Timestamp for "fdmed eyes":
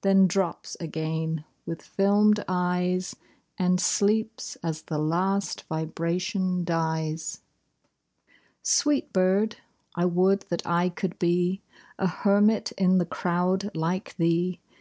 1.96-3.14